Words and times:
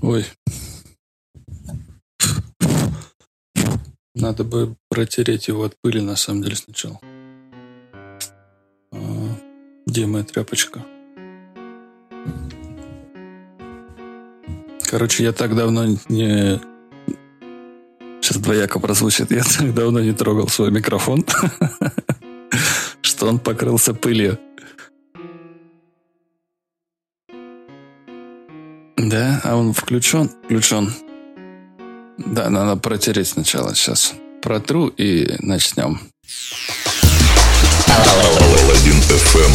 Ой. 0.00 0.24
Надо 4.14 4.44
бы 4.44 4.76
протереть 4.88 5.48
его 5.48 5.64
от 5.64 5.76
пыли, 5.80 6.00
на 6.00 6.16
самом 6.16 6.42
деле, 6.42 6.56
сначала. 6.56 7.00
А, 8.92 9.36
где 9.86 10.06
моя 10.06 10.24
тряпочка? 10.24 10.84
Короче, 14.90 15.24
я 15.24 15.32
так 15.32 15.54
давно 15.54 15.86
не... 16.08 16.60
Сейчас 18.20 18.38
двояко 18.38 18.78
прозвучит. 18.80 19.30
Я 19.30 19.42
так 19.42 19.74
давно 19.74 20.00
не 20.00 20.12
трогал 20.12 20.48
свой 20.48 20.70
микрофон, 20.70 21.24
что 23.00 23.26
он 23.26 23.38
покрылся 23.38 23.94
пылью. 23.94 24.38
Да, 29.08 29.40
а 29.42 29.56
он 29.56 29.72
включен? 29.72 30.30
Включен. 30.44 30.92
Да, 32.18 32.50
надо 32.50 32.78
протереть 32.78 33.28
сначала. 33.28 33.74
Сейчас 33.74 34.12
протру 34.42 34.88
и 34.88 35.34
начнем. 35.38 35.98
Алладин 37.86 38.98
FM. 38.98 39.52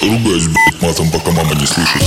Ругаюсь, 0.00 0.46
блядь, 0.46 0.80
матом, 0.80 1.10
пока 1.10 1.30
мама 1.30 1.54
не 1.56 1.66
слышит. 1.66 2.02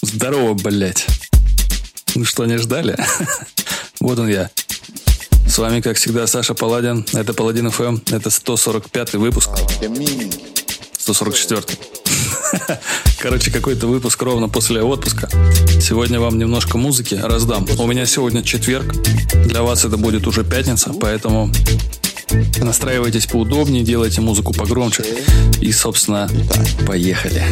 Здорово, 0.00 0.54
блядь. 0.54 1.06
Ну 2.14 2.24
что, 2.24 2.46
не 2.46 2.56
ждали? 2.56 2.96
вот 4.00 4.18
он 4.18 4.28
я. 4.28 4.48
С 5.46 5.58
вами, 5.58 5.82
как 5.82 5.98
всегда, 5.98 6.26
Саша 6.26 6.54
Паладин. 6.54 7.04
Это 7.12 7.34
Паладин 7.34 7.66
FM. 7.66 8.16
Это 8.16 8.30
145 8.30 9.14
выпуск. 9.16 9.50
144. 11.00 11.78
Короче, 13.18 13.50
какой-то 13.50 13.86
выпуск 13.86 14.20
ровно 14.22 14.48
после 14.48 14.82
отпуска. 14.82 15.28
Сегодня 15.80 16.20
вам 16.20 16.38
немножко 16.38 16.76
музыки 16.76 17.14
раздам. 17.14 17.66
У 17.78 17.86
меня 17.86 18.06
сегодня 18.06 18.42
четверг. 18.42 18.94
Для 19.46 19.62
вас 19.62 19.84
это 19.84 19.96
будет 19.96 20.26
уже 20.26 20.44
пятница, 20.44 20.92
поэтому 21.00 21.50
настраивайтесь 22.58 23.26
поудобнее, 23.26 23.82
делайте 23.82 24.20
музыку 24.20 24.52
погромче. 24.52 25.04
И, 25.60 25.72
собственно, 25.72 26.28
поехали. 26.86 27.44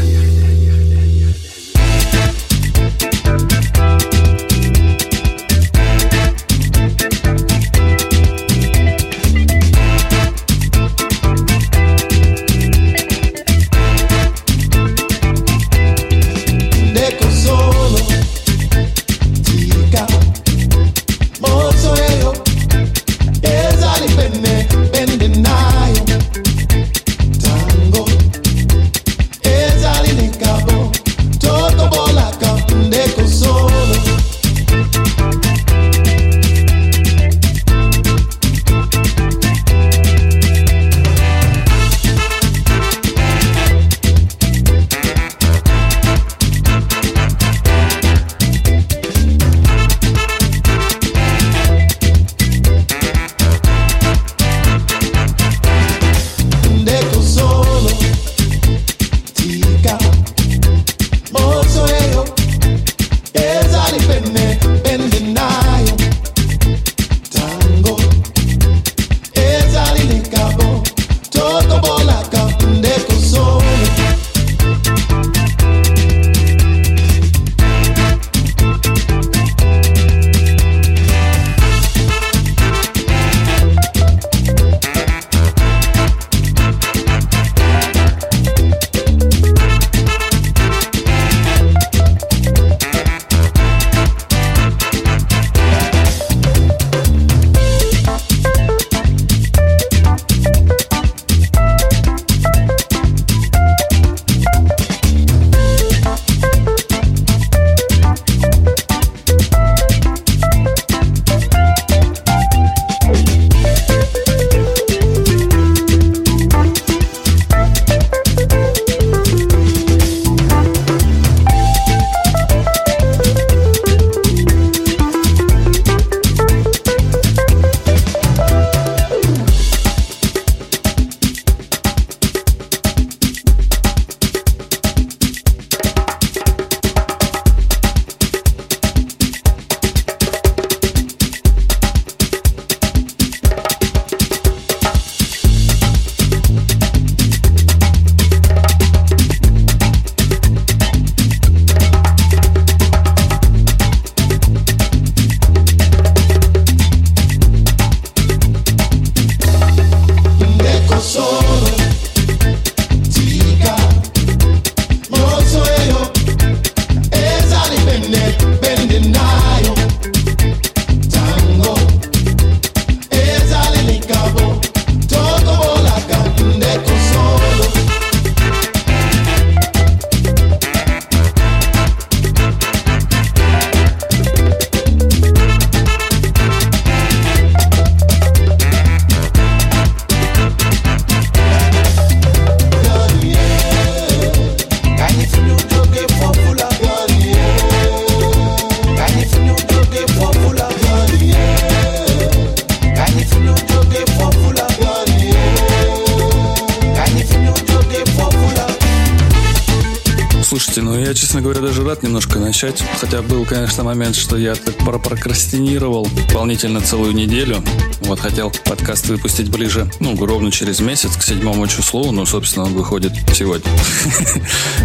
Начать. 212.63 212.83
Хотя 213.01 213.23
был, 213.23 213.45
конечно, 213.45 213.85
момент, 213.85 214.17
что 214.17 214.37
я 214.37 214.57
так 214.57 214.75
прокрастинировал 214.79 216.07
дополнительно 216.07 216.81
целую 216.81 217.13
неделю. 217.15 217.63
Вот 218.01 218.19
хотел 218.19 218.53
подкаст 218.65 219.07
выпустить 219.07 219.49
ближе, 219.49 219.89
ну, 220.01 220.17
ровно 220.27 220.51
через 220.51 220.81
месяц, 220.81 221.17
к 221.17 221.23
седьмому 221.23 221.69
числу. 221.69 222.11
Ну, 222.11 222.27
собственно, 222.27 222.67
он 222.67 222.75
выходит 222.75 223.13
сегодня. 223.33 223.71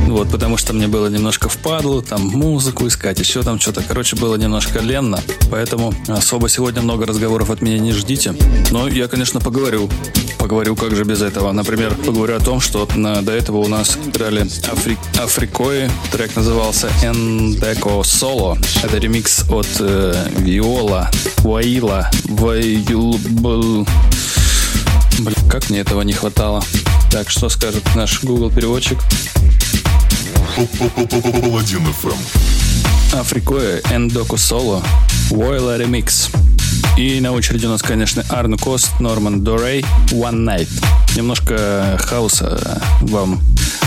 Вот, 0.08 0.30
потому 0.30 0.58
что 0.58 0.74
мне 0.74 0.88
было 0.88 1.08
немножко 1.08 1.50
впадло, 1.50 2.04
там 2.04 2.28
музыку 2.28 2.86
искать, 2.88 3.20
еще 3.20 3.42
там 3.42 3.60
что-то. 3.60 3.82
Короче, 3.82 4.16
было 4.16 4.36
немножко 4.36 4.80
ленно. 4.80 5.20
Поэтому 5.50 5.94
особо 6.08 6.50
сегодня 6.50 6.82
много 6.82 7.06
разговоров 7.06 7.50
от 7.50 7.62
меня 7.62 7.80
не 7.80 7.94
ждите. 7.94 8.36
Но 8.70 8.88
я, 8.88 9.08
конечно, 9.08 9.40
поговорю. 9.40 9.90
Поговорю, 10.54 10.76
как 10.76 10.96
же 10.96 11.04
без 11.04 11.24
этого. 11.24 11.52
Например, 11.52 11.96
поговорю 11.96 12.36
о 12.36 12.40
том, 12.40 12.62
что 12.62 12.86
до 12.86 13.32
этого 13.32 13.58
у 13.58 13.68
нас 13.68 13.98
играли 14.06 14.42
Афри... 14.72 15.00
Африкои. 15.20 15.90
Трек 16.12 16.36
назывался 16.36 16.90
Endeco 17.02 18.02
Solo. 18.02 18.64
Это 18.84 19.00
ремикс 19.00 19.50
от 19.50 19.66
э, 19.80 20.14
Виола, 20.38 21.10
Ваила, 21.38 22.12
Ваюл... 22.26 23.18
Блин, 25.18 25.36
как 25.50 25.72
мне 25.72 25.80
этого 25.80 26.04
не 26.04 26.14
хватало. 26.14 26.64
Так, 27.10 27.32
что 27.32 27.50
скажет 27.50 27.84
наш 27.96 28.24
Google 28.24 28.52
переводчик? 28.52 29.00
Паладин 30.56 31.88
FM. 31.88 33.20
Африкоя, 33.20 33.82
Эндоку 33.90 34.38
Соло, 34.38 34.84
Войла 35.32 35.80
Ремикс. 35.80 36.30
И 36.96 37.20
на 37.20 37.32
очереди 37.32 37.66
у 37.66 37.70
нас, 37.70 37.82
конечно, 37.82 38.24
Арну 38.30 38.58
Кост, 38.58 39.00
Норман 39.00 39.44
Дорей, 39.44 39.84
One 40.12 40.46
Night. 40.46 40.70
Немножко 41.16 41.98
хаоса 42.00 42.82
вам 43.02 43.42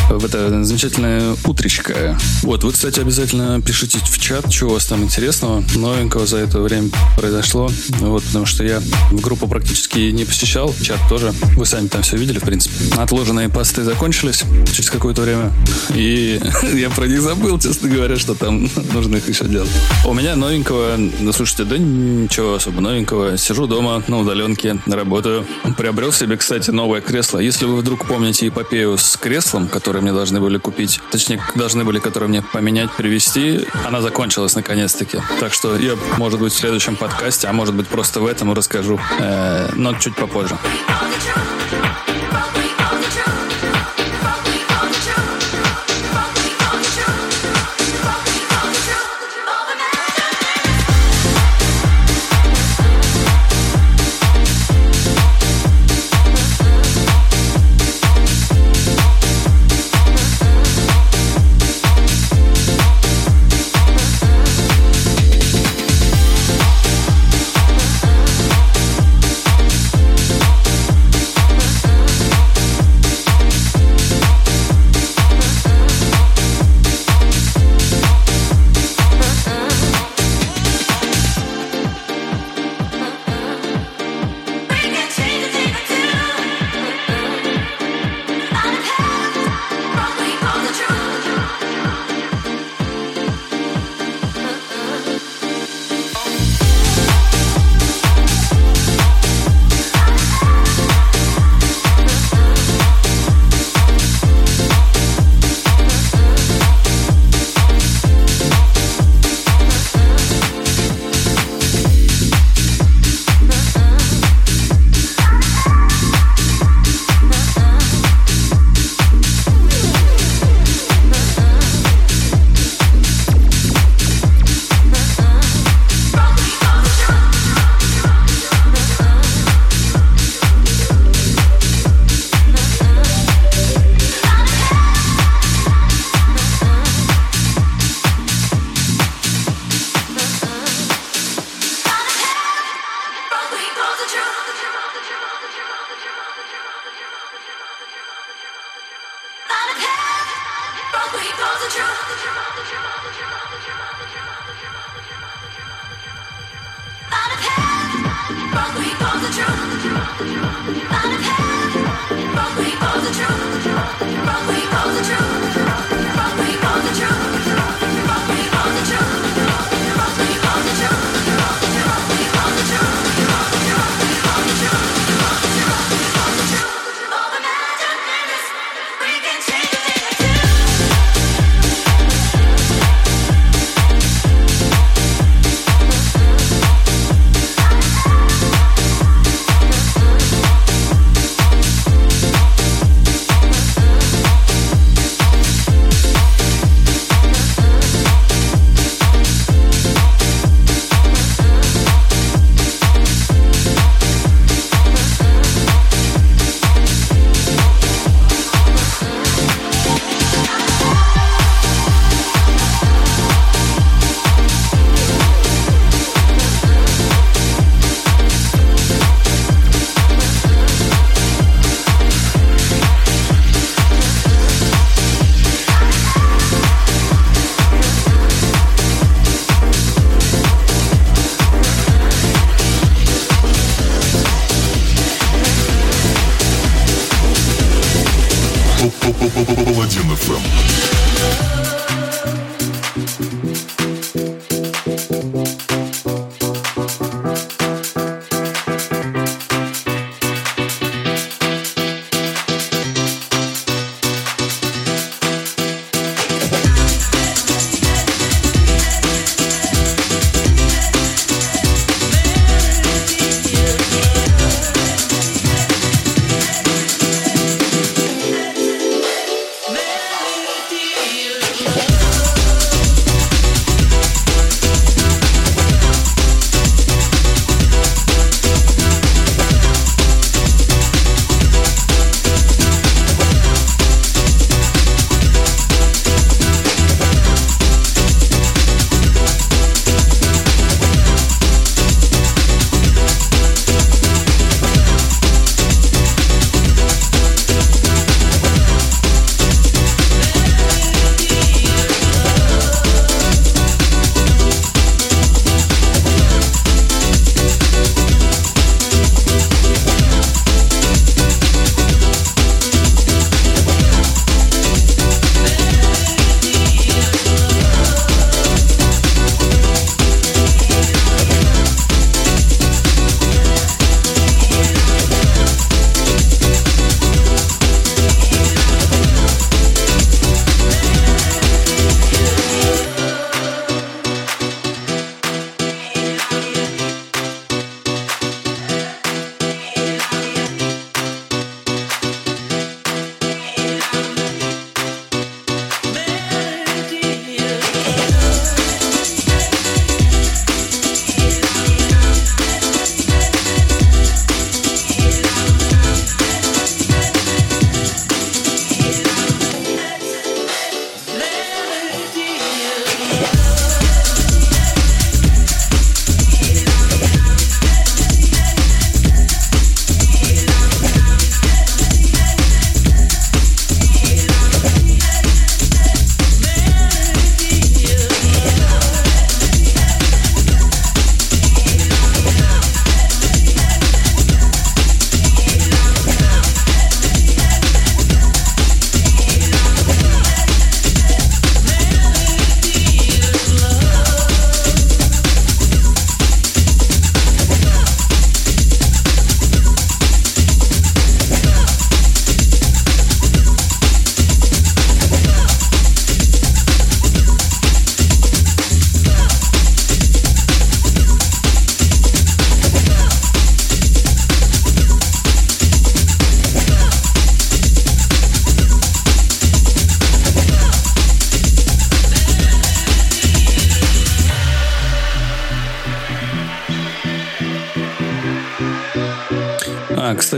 в 0.09 0.25
это 0.25 0.65
замечательное 0.65 1.37
утречко. 1.45 2.19
Вот, 2.43 2.65
вы, 2.65 2.73
кстати, 2.73 3.01
обязательно 3.01 3.61
пишите 3.61 3.99
в 3.99 4.19
чат, 4.19 4.53
что 4.53 4.67
у 4.67 4.71
вас 4.71 4.87
там 4.87 5.03
интересного, 5.03 5.63
новенького 5.75 6.27
за 6.27 6.39
это 6.39 6.61
время 6.61 6.91
произошло. 7.17 7.71
Вот, 8.01 8.23
потому 8.25 8.47
что 8.47 8.65
я 8.65 8.81
группу 9.11 9.49
практически 9.49 10.11
не 10.11 10.25
посещал, 10.25 10.75
чат 10.83 10.99
тоже. 11.09 11.33
Вы 11.57 11.67
сами 11.67 11.89
там 11.89 12.03
все 12.03 12.17
видели, 12.17 12.39
в 12.39 12.45
принципе. 12.45 12.75
Отложенные 12.97 13.49
посты 13.49 13.83
закончились 13.83 14.45
через 14.73 14.91
какое-то 14.91 15.23
время. 15.23 15.53
И 15.95 16.41
я 16.75 16.91
про 16.91 17.07
них 17.07 17.21
забыл, 17.21 17.59
честно 17.59 17.89
говоря, 17.89 18.17
что 18.17 18.35
там 18.35 18.69
нужно 18.95 19.17
их 19.17 19.29
еще 19.29 19.45
делать. 19.45 19.71
У 20.05 20.15
меня 20.15 20.37
новенького, 20.37 20.97
ну, 20.97 21.33
слушайте, 21.33 21.65
да 21.65 21.79
ничего 21.79 22.55
особо 22.55 22.81
новенького. 22.81 23.37
Сижу 23.37 23.67
дома 23.67 24.03
на 24.09 24.19
удаленке, 24.19 24.79
работаю. 24.87 25.47
Приобрел 25.77 26.13
себе, 26.13 26.37
кстати, 26.37 26.71
новое 26.71 27.01
кресло. 27.01 27.39
Если 27.39 27.65
вы 27.65 27.77
вдруг 27.77 28.07
помните 28.07 28.49
эпопею 28.49 28.97
с 28.99 29.17
креслом, 29.17 29.69
которое 29.69 29.96
которые 29.97 30.13
мне 30.13 30.19
должны 30.19 30.41
были 30.41 30.59
купить, 30.59 31.01
точнее, 31.11 31.41
должны 31.55 31.83
были, 31.83 32.01
которые 32.01 32.29
мне 32.29 32.43
поменять, 32.43 32.91
привезти, 32.99 33.67
она 33.87 34.03
закончилась 34.03 34.55
наконец-таки. 34.55 35.19
Так 35.41 35.55
что 35.55 35.75
я, 35.77 35.97
может 36.19 36.39
быть, 36.39 36.53
в 36.53 36.57
следующем 36.57 36.97
подкасте, 36.97 37.49
а 37.49 37.53
может 37.55 37.75
быть, 37.75 37.89
просто 37.89 38.21
в 38.21 38.27
этом 38.27 38.53
расскажу, 38.53 39.01
э, 39.19 39.71
но 39.75 39.95
чуть 39.95 40.15
попозже. 40.15 40.59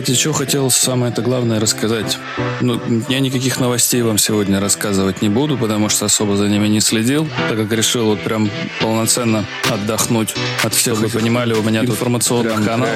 Кстати, 0.00 0.16
что 0.16 0.32
хотел 0.32 0.70
самое-то 0.70 1.22
главное 1.22 1.58
рассказать. 1.58 2.18
Ну, 2.60 2.80
я 3.08 3.18
никаких 3.18 3.58
новостей 3.58 4.00
вам 4.02 4.16
сегодня 4.16 4.60
рассказывать 4.60 5.22
не 5.22 5.28
буду, 5.28 5.58
потому 5.58 5.88
что 5.88 6.04
особо 6.04 6.36
за 6.36 6.46
ними 6.48 6.68
не 6.68 6.80
следил, 6.80 7.28
так 7.48 7.58
как 7.58 7.72
решил 7.72 8.06
вот 8.06 8.20
прям 8.20 8.48
полноценно 8.80 9.44
отдохнуть 9.68 10.36
от 10.62 10.72
всех. 10.72 10.94
Чтобы 10.94 11.08
вы 11.08 11.18
понимали, 11.18 11.52
у 11.52 11.62
меня 11.62 11.80
тут 11.80 11.90
информационный 11.90 12.64
канал. 12.64 12.88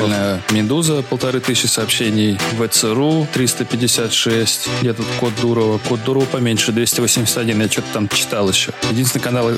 Медуза, 0.53 1.03
полторы 1.03 1.41
тысячи 1.41 1.67
сообщений. 1.67 2.39
ВЦРУ 2.61 3.27
356. 3.33 4.69
Я 4.83 4.95
тут 4.95 5.07
код 5.19 5.33
Дурова. 5.41 5.79
Код 5.79 6.05
Дурова 6.05 6.27
поменьше, 6.27 6.71
281. 6.71 7.63
Я 7.63 7.69
что-то 7.69 7.89
там 7.95 8.09
читал 8.09 8.49
еще. 8.49 8.73
Единственный 8.93 9.23
канал, 9.23 9.51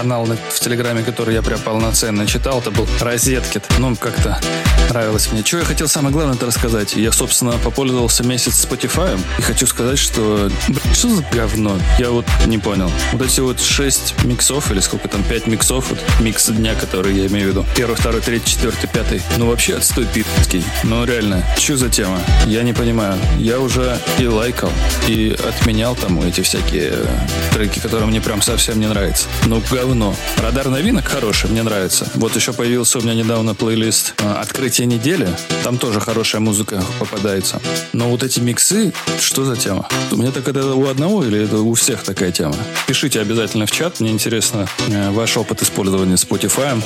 канал 0.00 0.24
в 0.24 0.60
Телеграме, 0.60 1.02
который 1.02 1.34
я 1.34 1.42
прям 1.42 1.60
полноценно 1.60 2.26
читал, 2.26 2.60
это 2.60 2.70
был 2.70 2.88
Розеткет. 3.00 3.66
Ну, 3.78 3.94
как-то 3.96 4.40
нравилось 4.88 5.30
мне. 5.30 5.44
Что 5.44 5.58
я 5.58 5.64
хотел 5.64 5.88
самое 5.88 6.10
главное 6.10 6.36
это 6.36 6.46
рассказать? 6.46 6.94
Я, 6.94 7.12
собственно, 7.12 7.52
попользовался 7.62 8.24
месяц 8.24 8.64
Spotify 8.64 9.20
и 9.38 9.42
хочу 9.42 9.66
сказать, 9.66 9.98
что... 9.98 10.50
Блин, 10.68 10.94
что 10.94 11.14
за 11.14 11.22
говно? 11.30 11.78
Я 11.98 12.10
вот 12.10 12.24
не 12.46 12.56
понял. 12.56 12.90
Вот 13.12 13.20
эти 13.20 13.40
вот 13.40 13.60
шесть 13.60 14.14
миксов, 14.24 14.70
или 14.72 14.80
сколько 14.80 15.06
там, 15.08 15.22
пять 15.22 15.46
миксов, 15.46 15.90
вот 15.90 15.98
микс 16.20 16.46
дня, 16.46 16.74
который 16.74 17.14
я 17.14 17.26
имею 17.26 17.48
в 17.48 17.50
виду. 17.50 17.66
Первый, 17.76 17.94
второй, 17.94 18.22
третий, 18.22 18.52
четвертый, 18.52 18.88
пятый. 18.88 19.20
Ну, 19.36 19.48
вообще 19.48 19.76
отстой 19.76 20.06
питский. 20.06 20.64
Ну, 20.82 21.04
реально, 21.04 21.44
что 21.58 21.76
за 21.76 21.90
тема? 21.90 22.18
Я 22.46 22.62
не 22.62 22.72
понимаю. 22.72 23.18
Я 23.38 23.60
уже 23.60 23.98
и 24.18 24.26
лайкал, 24.26 24.72
и 25.08 25.36
отменял 25.46 25.94
там 25.94 26.22
эти 26.22 26.40
всякие 26.40 26.94
треки, 27.52 27.80
которые 27.80 28.06
мне 28.06 28.22
прям 28.22 28.40
совсем 28.40 28.80
не 28.80 28.86
нравятся. 28.86 29.26
Ну, 29.44 29.62
говно. 29.70 29.89
Радар 30.36 30.68
новинок 30.68 31.06
хороший, 31.06 31.50
мне 31.50 31.62
нравится. 31.62 32.08
Вот 32.14 32.36
еще 32.36 32.52
появился 32.52 32.98
у 32.98 33.02
меня 33.02 33.14
недавно 33.14 33.54
плейлист 33.54 34.14
а, 34.18 34.40
«Открытие 34.40 34.86
недели». 34.86 35.28
Там 35.64 35.78
тоже 35.78 36.00
хорошая 36.00 36.40
музыка 36.40 36.82
попадается. 36.98 37.60
Но 37.92 38.08
вот 38.08 38.22
эти 38.22 38.40
миксы, 38.40 38.92
что 39.20 39.44
за 39.44 39.56
тема? 39.56 39.88
У 40.10 40.16
меня 40.16 40.30
так 40.30 40.46
это 40.48 40.74
у 40.74 40.86
одного 40.86 41.24
или 41.24 41.42
это 41.42 41.58
у 41.58 41.74
всех 41.74 42.02
такая 42.02 42.30
тема? 42.30 42.54
Пишите 42.86 43.20
обязательно 43.20 43.66
в 43.66 43.70
чат, 43.70 44.00
мне 44.00 44.10
интересно 44.10 44.68
э, 44.88 45.10
ваш 45.10 45.36
опыт 45.36 45.62
использования 45.62 46.14
Spotify. 46.14 46.80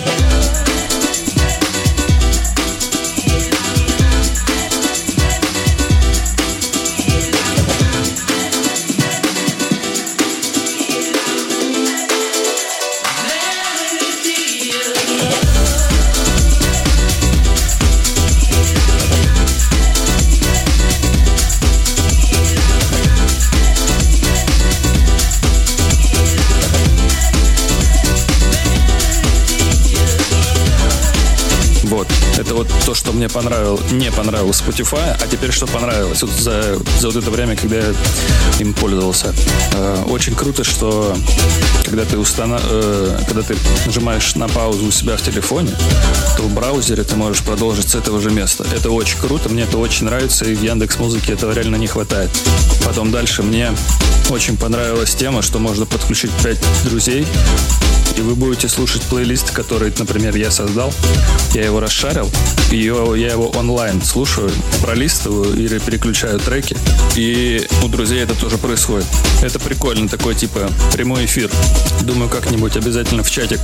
Не 33.99 34.11
понравилось 34.11 34.63
Spotify, 34.67 35.17
а 35.21 35.27
теперь 35.27 35.53
что 35.53 35.67
понравилось 35.67 36.23
вот 36.23 36.31
за, 36.31 36.79
за 36.99 37.09
вот 37.09 37.17
это 37.17 37.31
время, 37.31 37.57
когда 37.57 37.77
я 37.77 37.93
им 38.59 38.75
пользовался. 38.75 39.35
Э, 39.73 40.05
очень 40.09 40.35
круто, 40.35 40.65
что 40.65 41.17
когда 41.85 42.05
ты, 42.05 42.19
устана... 42.19 42.61
э, 42.63 43.19
когда 43.27 43.43
ты 43.43 43.57
нажимаешь 43.87 44.35
на 44.35 44.49
паузу 44.49 44.87
у 44.87 44.91
себя 44.91 45.17
в 45.17 45.23
телефоне, 45.23 45.71
то 46.37 46.43
в 46.43 46.53
браузере 46.53 47.05
ты 47.05 47.15
можешь 47.17 47.43
продолжить 47.43 47.89
с 47.89 47.95
этого 47.95 48.21
же 48.21 48.31
места. 48.31 48.65
Это 48.75 48.91
очень 48.91 49.19
круто, 49.19 49.49
мне 49.49 49.63
это 49.63 49.79
очень 49.79 50.07
нравится, 50.07 50.45
и 50.45 50.55
в 50.55 50.63
Яндекс 50.63 50.99
Музыке 50.99 51.33
этого 51.33 51.53
реально 51.53 51.77
не 51.77 51.87
хватает. 51.87 52.31
Потом 52.85 53.11
дальше 53.11 53.43
мне 53.43 53.71
очень 54.31 54.57
понравилась 54.57 55.15
тема, 55.15 55.43
что 55.43 55.59
можно 55.59 55.87
подключить 55.87 56.31
5 56.43 56.59
друзей 56.85 57.27
и 58.17 58.21
вы 58.21 58.35
будете 58.35 58.69
слушать 58.69 59.03
плейлист, 59.03 59.51
который, 59.51 59.93
например, 59.99 60.37
я 60.37 60.51
создал. 60.51 60.93
Я 61.55 61.65
его 61.65 61.81
расшарил, 61.81 62.31
и 62.71 62.77
я 62.77 63.31
его 63.31 63.49
онлайн 63.51 64.03
слушаю, 64.03 64.51
пролистываю 64.83 65.55
или 65.57 65.79
переключаю 65.79 66.39
треки. 66.39 66.77
И 67.17 67.67
у 67.83 67.89
друзей 67.89 68.23
это 68.23 68.35
тоже 68.35 68.59
происходит. 68.59 69.07
Это 69.43 69.59
прикольно, 69.59 70.09
такой 70.09 70.35
типа 70.35 70.71
прямой 70.93 71.25
эфир. 71.25 71.51
Думаю, 72.03 72.29
как-нибудь 72.29 72.77
обязательно 72.77 73.23
в 73.23 73.31
чатик 73.31 73.61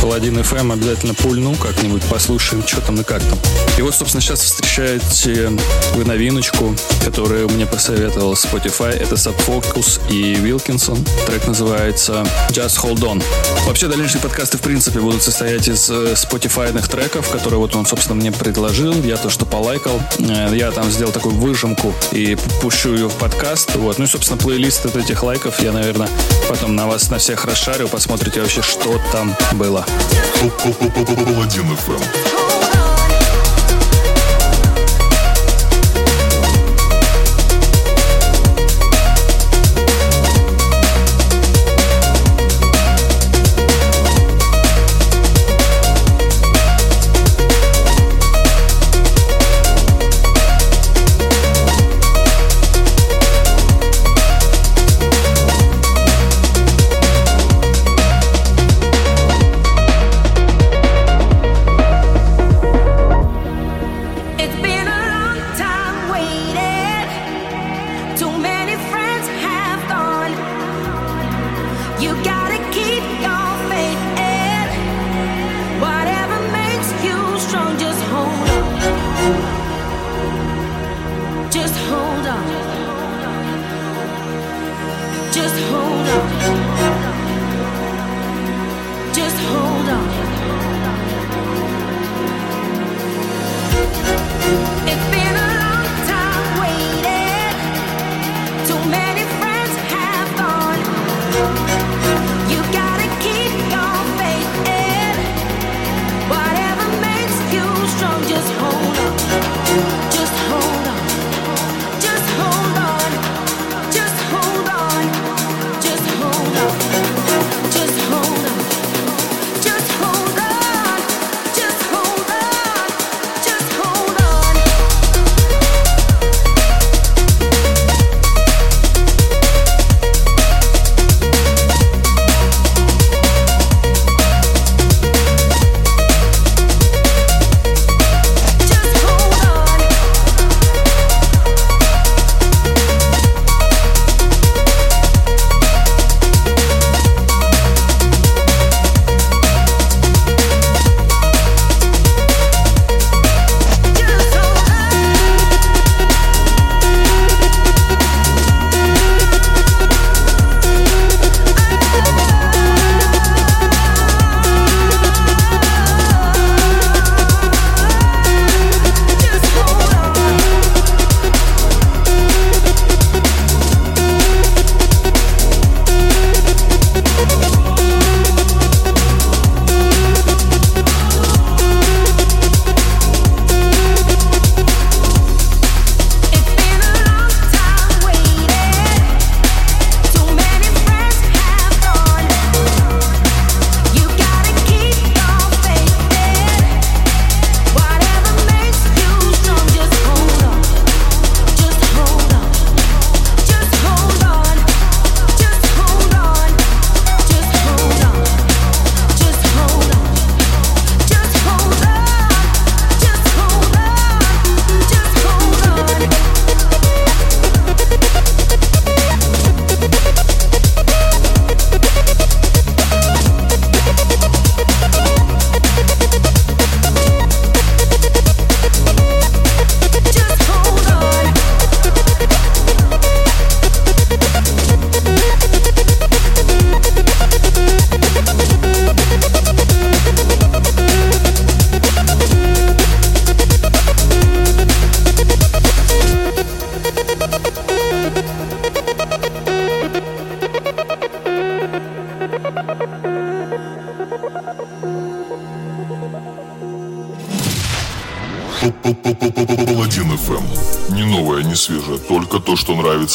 Паладин 0.00 0.38
FM 0.38 0.72
обязательно 0.72 1.12
пульну 1.12 1.54
как-нибудь, 1.56 2.02
послушаем, 2.04 2.66
что 2.66 2.80
там 2.80 2.98
и 3.00 3.04
как 3.04 3.22
там. 3.22 3.38
И 3.76 3.82
вот, 3.82 3.94
собственно, 3.94 4.22
сейчас 4.22 4.40
встречаете 4.40 5.50
вы 5.94 6.04
новиночку, 6.04 6.74
которую 7.04 7.50
мне 7.50 7.66
посоветовал 7.66 8.32
Spotify. 8.32 8.90
Это 8.90 9.16
Subfocus 9.16 10.00
и 10.10 10.34
Wilkinson. 10.36 10.98
Трек 11.26 11.46
называется 11.46 12.24
Just 12.48 12.82
Hold 12.82 13.00
On. 13.00 13.22
Вообще, 13.66 13.79
дальнейшие 13.88 14.20
подкасты, 14.20 14.58
в 14.58 14.60
принципе, 14.60 15.00
будут 15.00 15.22
состоять 15.22 15.68
из 15.68 15.88
э, 15.90 16.14
Spotify 16.14 16.70
треков, 16.86 17.30
которые 17.30 17.58
вот 17.58 17.74
он, 17.76 17.86
собственно, 17.86 18.14
мне 18.14 18.32
предложил. 18.32 18.92
Я 19.02 19.16
то, 19.16 19.30
что 19.30 19.46
полайкал. 19.46 20.00
Э, 20.18 20.50
я 20.52 20.70
там 20.70 20.90
сделал 20.90 21.12
такую 21.12 21.34
выжимку 21.36 21.94
и 22.12 22.36
пущу 22.60 22.94
ее 22.94 23.08
в 23.08 23.14
подкаст. 23.14 23.74
Вот. 23.76 23.98
Ну 23.98 24.04
и, 24.04 24.08
собственно, 24.08 24.38
плейлист 24.38 24.86
от 24.86 24.96
этих 24.96 25.22
лайков 25.22 25.60
я, 25.60 25.72
наверное, 25.72 26.08
потом 26.48 26.74
на 26.74 26.86
вас 26.86 27.10
на 27.10 27.18
всех 27.18 27.44
расшарю. 27.44 27.88
Посмотрите 27.88 28.40
вообще, 28.40 28.62
что 28.62 29.00
там 29.12 29.36
было. 29.52 29.86
Паладин 31.24 31.70
FM. 31.72 32.79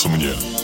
Мне. 0.10 0.55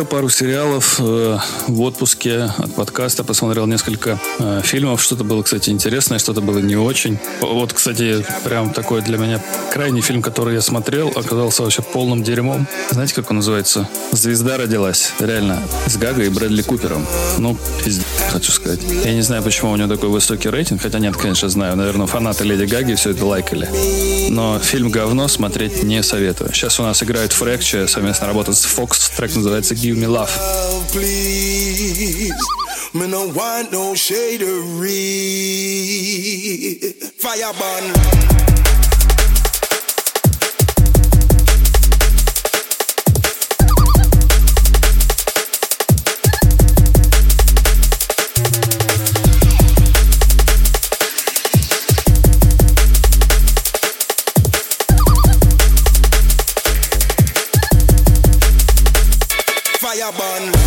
Посмотрел 0.00 0.18
пару 0.18 0.30
сериалов 0.30 0.96
э, 0.98 1.38
в 1.66 1.80
отпуске 1.82 2.50
от 2.56 2.74
подкаста, 2.74 3.22
посмотрел 3.22 3.66
несколько 3.66 4.18
э, 4.38 4.62
фильмов. 4.64 5.02
Что-то 5.02 5.24
было, 5.24 5.42
кстати, 5.42 5.68
интересное, 5.68 6.18
что-то 6.18 6.40
было 6.40 6.58
не 6.58 6.74
очень. 6.74 7.18
Вот, 7.42 7.74
кстати, 7.74 8.24
прям 8.42 8.72
такой 8.72 9.02
для 9.02 9.18
меня 9.18 9.42
крайний 9.70 10.00
фильм, 10.00 10.22
который 10.22 10.54
я 10.54 10.62
смотрел, 10.62 11.08
оказался 11.08 11.62
вообще 11.62 11.82
полным 11.82 12.22
дерьмом. 12.22 12.66
Знаете, 12.90 13.14
как 13.14 13.30
он 13.30 13.36
называется? 13.36 13.88
«Звезда 14.12 14.56
родилась». 14.56 15.12
Реально. 15.18 15.62
С 15.86 15.98
Гагой 15.98 16.26
и 16.26 16.28
Брэдли 16.30 16.62
Купером. 16.62 17.06
Ну, 17.36 17.58
пиздец, 17.84 18.06
хочу 18.30 18.52
сказать. 18.52 18.80
Я 19.04 19.12
не 19.12 19.22
знаю, 19.22 19.42
почему 19.42 19.70
у 19.70 19.76
него 19.76 19.88
такой 19.88 20.08
высокий 20.08 20.48
рейтинг, 20.48 20.80
хотя 20.80 20.98
нет, 20.98 21.14
конечно, 21.16 21.48
знаю. 21.50 21.76
Наверное, 21.76 22.06
фанаты 22.06 22.44
Леди 22.44 22.64
Гаги 22.64 22.94
все 22.94 23.10
это 23.10 23.26
лайкали. 23.26 23.68
Но 24.30 24.58
фильм 24.60 24.90
говно 24.90 25.28
смотреть 25.28 25.82
не 25.82 26.02
советую. 26.02 26.54
Сейчас 26.54 26.80
у 26.80 26.84
нас 26.84 27.02
играет 27.02 27.32
Фрэкча, 27.32 27.86
совместно 27.86 28.26
работает 28.26 28.56
с 28.56 28.64
Fox. 28.64 29.14
Трек 29.14 29.34
называется 29.36 29.50
называется 29.50 29.74
Give 29.90 29.98
Me 29.98 30.06
Love. 30.06 30.30
Me 32.94 33.08
no 33.08 33.26
want 33.34 33.72
no 33.72 33.94
shadery. 33.94 34.94
Fire 37.18 37.52
burn. 37.58 38.69
carbon. 60.12 60.59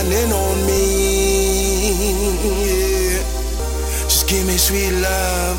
shining 0.00 0.32
on 0.32 0.66
me. 0.66 1.92
Yeah. 2.64 3.22
Just 4.04 4.28
give 4.28 4.46
me 4.46 4.56
sweet 4.56 4.92
love. 4.92 5.58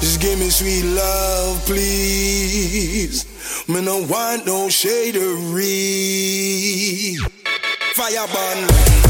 Just 0.00 0.20
give 0.20 0.38
me 0.38 0.50
sweet 0.50 0.84
love, 0.84 1.64
please. 1.64 3.24
Me 3.68 3.80
no 3.80 3.98
want 3.98 4.46
no 4.46 4.68
shadery. 4.68 5.66
Fire 7.94 8.26
burn. 8.32 9.09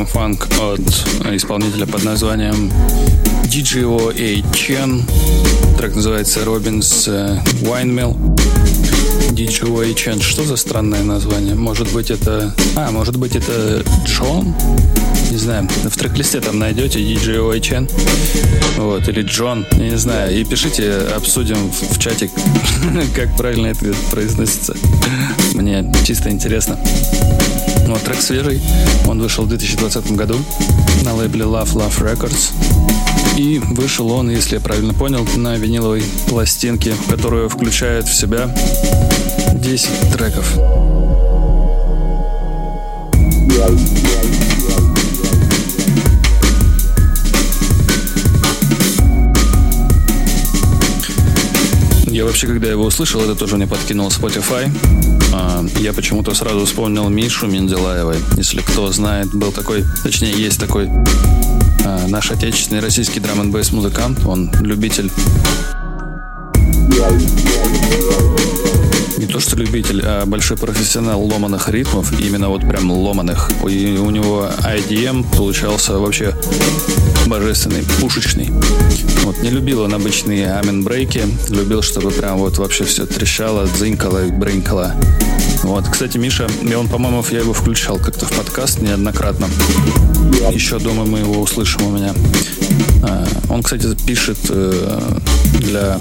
Отличный 0.00 0.06
драм-фанк 0.06 0.48
от 0.60 1.34
исполнителя 1.34 1.86
под 1.86 2.04
названием 2.04 2.72
DJO 3.44 4.12
A. 4.12 4.40
Chen. 4.52 5.02
Трек 5.76 5.94
называется 5.94 6.44
Робинс 6.44 7.08
Windmill. 7.08 8.16
DJO 9.32 9.82
A. 9.82 9.92
Chen. 9.92 10.22
Что 10.22 10.44
за 10.44 10.56
странное 10.56 11.02
название? 11.02 11.54
Может 11.54 11.92
быть 11.92 12.10
это... 12.10 12.54
А, 12.76 12.90
может 12.90 13.16
быть 13.16 13.36
это 13.36 13.82
Джон? 14.04 14.54
Не 15.30 15.36
знаю. 15.36 15.68
В 15.84 15.96
трек-листе 15.96 16.40
там 16.40 16.58
найдете 16.58 17.00
DJO 17.00 17.54
A. 17.54 17.58
Chen. 17.58 17.90
Вот. 18.76 19.08
Или 19.08 19.22
Джон. 19.22 19.66
Я 19.72 19.90
не 19.90 19.98
знаю. 19.98 20.38
И 20.38 20.44
пишите, 20.44 20.92
обсудим 21.16 21.70
в, 21.70 21.94
в 21.94 21.98
чатик, 21.98 22.30
как 23.14 23.36
правильно 23.36 23.68
это 23.68 23.94
произносится. 24.10 24.74
Мне 25.54 25.92
чисто 26.04 26.30
интересно. 26.30 26.78
Ну, 27.90 27.96
вот 27.96 28.04
трек 28.04 28.22
свежий. 28.22 28.62
Он 29.08 29.20
вышел 29.20 29.42
в 29.42 29.48
2020 29.48 30.12
году 30.12 30.38
на 31.02 31.12
лейбле 31.12 31.44
Love 31.44 31.72
Love 31.74 31.98
Records. 32.00 32.52
И 33.36 33.58
вышел 33.58 34.12
он, 34.12 34.30
если 34.30 34.54
я 34.54 34.60
правильно 34.60 34.94
понял, 34.94 35.26
на 35.34 35.56
виниловой 35.56 36.04
пластинке, 36.28 36.94
которая 37.08 37.48
включает 37.48 38.06
в 38.06 38.14
себя 38.14 38.48
10 39.54 39.88
треков. 40.12 40.56
Я 52.20 52.26
вообще, 52.26 52.48
когда 52.48 52.68
его 52.68 52.84
услышал, 52.84 53.22
это 53.22 53.34
тоже 53.34 53.56
мне 53.56 53.66
подкинул 53.66 54.08
Spotify. 54.08 54.70
А, 55.32 55.64
я 55.78 55.94
почему-то 55.94 56.34
сразу 56.34 56.66
вспомнил 56.66 57.08
Мишу 57.08 57.46
Менделаева. 57.46 58.14
Если 58.36 58.60
кто 58.60 58.92
знает, 58.92 59.28
был 59.32 59.52
такой, 59.52 59.86
точнее, 60.02 60.32
есть 60.32 60.60
такой 60.60 60.90
а, 61.82 62.06
наш 62.08 62.30
отечественный 62.30 62.82
российский 62.82 63.20
драм 63.20 63.40
н 63.40 63.50
музыкант. 63.72 64.20
Он 64.26 64.52
любитель 64.60 65.10
не 69.16 69.26
то 69.26 69.40
что 69.40 69.56
любитель, 69.56 70.02
а 70.04 70.26
большой 70.26 70.58
профессионал 70.58 71.22
ломаных 71.22 71.70
ритмов, 71.70 72.12
именно 72.20 72.50
вот 72.50 72.60
прям 72.60 72.90
ломаных. 72.90 73.50
И 73.66 73.96
у 73.96 74.10
него 74.10 74.46
IDM 74.62 75.24
получался 75.34 75.98
вообще 75.98 76.34
божественный, 77.26 77.84
пушечный. 78.00 78.50
Вот, 79.24 79.38
не 79.42 79.50
любил 79.50 79.82
он 79.82 79.94
обычные 79.94 80.54
амин-брейки, 80.54 81.24
любил, 81.48 81.82
чтобы 81.82 82.10
прям 82.10 82.38
вот 82.38 82.58
вообще 82.58 82.84
все 82.84 83.06
трещало, 83.06 83.66
дзынькало 83.66 84.26
и 84.26 84.30
брынькало. 84.30 84.94
Вот, 85.62 85.86
кстати, 85.88 86.16
Миша, 86.16 86.48
и 86.62 86.74
он, 86.74 86.88
по-моему, 86.88 87.24
я 87.30 87.40
его 87.40 87.52
включал 87.52 87.98
как-то 87.98 88.26
в 88.26 88.32
подкаст 88.32 88.80
неоднократно. 88.80 89.48
Еще, 90.50 90.78
думаю, 90.78 91.08
мы 91.08 91.18
его 91.18 91.40
услышим 91.40 91.86
у 91.86 91.90
меня. 91.90 92.14
А, 93.02 93.26
он, 93.48 93.62
кстати, 93.62 93.86
пишет 94.06 94.38
э, 94.48 95.18
для 95.60 95.98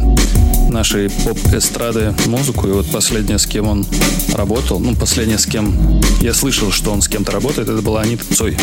нашей 0.70 1.10
поп-эстрады 1.10 2.14
музыку, 2.28 2.68
и 2.68 2.72
вот 2.72 2.90
последнее, 2.92 3.38
с 3.38 3.46
кем 3.46 3.68
он 3.68 3.86
работал, 4.34 4.80
ну, 4.80 4.96
последнее, 4.96 5.38
с 5.38 5.46
кем 5.46 6.02
я 6.22 6.34
слышал, 6.34 6.72
что 6.72 6.92
он 6.92 7.02
с 7.02 7.08
кем-то 7.08 7.32
работает, 7.32 7.70
это 7.70 7.82
была 7.82 8.02
Анита 8.02 8.24
Цой. 8.34 8.58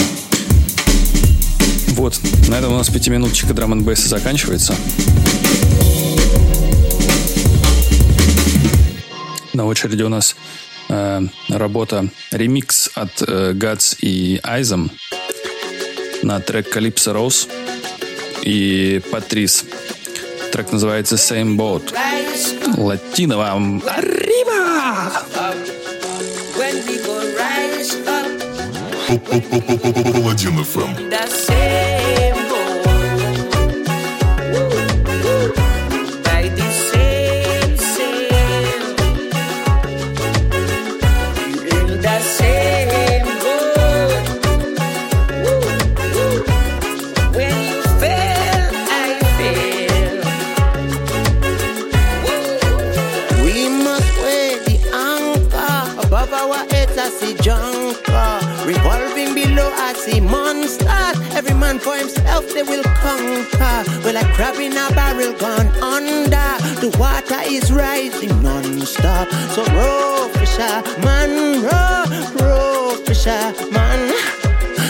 Вот, 1.96 2.20
на 2.48 2.56
этом 2.56 2.74
у 2.74 2.76
нас 2.76 2.90
пятиминуточка 2.90 3.54
драм 3.54 3.72
н 3.72 3.96
заканчивается. 3.96 4.74
На 9.54 9.64
очереди 9.64 10.02
у 10.02 10.10
нас 10.10 10.36
э, 10.90 11.22
работа 11.48 12.08
ремикс 12.30 12.90
от 12.94 13.22
э, 13.26 13.52
Guts 13.54 13.96
и 14.02 14.38
Айзом 14.42 14.90
на 16.22 16.38
трек 16.40 16.76
Calypso 16.76 17.14
Rose 17.14 17.48
и 18.42 19.00
Патрис. 19.10 19.64
Трек 20.52 20.72
называется 20.72 21.14
Same 21.14 21.56
Boat. 21.56 21.94
Латино 22.76 23.38
вам. 23.38 23.82
Arriba! 23.86 24.26
Паладин 30.12 30.62
FM. 60.06 61.58
man 61.58 61.78
for 61.78 61.96
himself, 61.96 62.46
they 62.54 62.62
will 62.62 62.82
conquer. 62.82 63.82
Well, 64.04 64.14
like 64.14 64.32
crab 64.34 64.56
in 64.56 64.72
a 64.72 64.88
barrel 64.94 65.32
gone 65.34 65.68
under. 65.82 66.50
The 66.80 66.94
water 66.98 67.40
is 67.44 67.72
rising 67.72 68.42
non-stop. 68.42 69.28
So 69.54 69.64
row, 69.74 70.28
fisher, 70.34 70.82
man, 71.02 71.62
row, 71.62 72.04
row, 72.40 72.96
fisher, 73.04 73.52
man. 73.70 74.12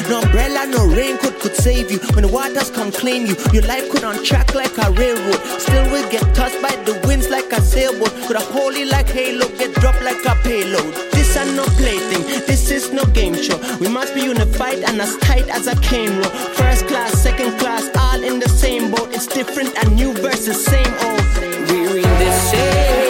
No 0.09 0.21
umbrella, 0.21 0.67
no 0.67 0.87
raincoat 0.87 1.41
could 1.41 1.57
save 1.57 1.91
you. 1.91 1.99
When 2.15 2.23
the 2.23 2.33
waters 2.33 2.71
come 2.71 2.93
clean 2.93 3.27
you, 3.27 3.37
your 3.53 3.63
life 3.63 3.91
could 3.91 4.03
untrack 4.03 4.55
like 4.55 4.77
a 4.79 4.91
railroad. 4.93 5.41
Still 5.61 5.91
will 5.91 6.09
get 6.11 6.23
tossed 6.35 6.61
by 6.63 6.77
the 6.85 7.01
winds 7.07 7.29
like 7.29 7.51
a 7.53 7.61
sailboat. 7.61 8.13
Could 8.27 8.37
a 8.37 8.41
holy 8.41 8.85
like 8.85 9.09
halo 9.09 9.49
get 9.57 9.75
dropped 9.75 10.03
like 10.03 10.25
a 10.27 10.35
payload. 10.43 11.16
This 11.37 11.55
no 11.55 11.65
plaything, 11.77 12.23
this 12.47 12.71
is 12.71 12.93
no 12.93 13.05
game 13.13 13.35
show. 13.35 13.59
We 13.79 13.89
must 13.89 14.15
be 14.15 14.23
unified 14.23 14.79
and 14.79 14.99
as 15.03 15.19
tight 15.19 15.47
as 15.51 15.67
a 15.67 15.77
cane 15.83 16.17
row. 16.17 16.31
First 16.57 16.87
class, 16.89 17.13
second 17.13 17.59
class, 17.59 17.91
all 17.95 18.25
in 18.25 18.41
the 18.41 18.49
same 18.49 18.91
boat. 18.91 19.11
It's 19.13 19.27
different 19.27 19.77
and 19.77 19.95
new 19.95 20.15
versus 20.15 20.65
same 20.65 20.95
old. 21.05 21.21
We're 21.69 21.99
in 21.99 22.03
the 22.03 22.33
same 22.33 23.06